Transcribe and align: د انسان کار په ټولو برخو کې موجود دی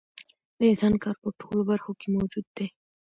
د 0.57 0.59
انسان 0.71 0.93
کار 1.03 1.15
په 1.23 1.29
ټولو 1.39 1.61
برخو 1.69 1.91
کې 1.99 2.07
موجود 2.15 2.45
دی 2.57 2.67